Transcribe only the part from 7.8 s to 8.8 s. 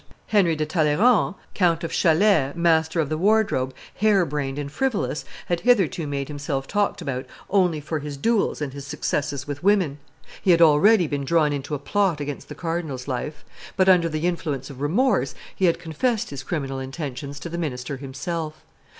his duels and